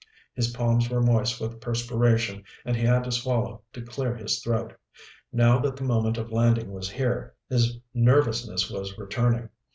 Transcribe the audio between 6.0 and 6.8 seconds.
of landing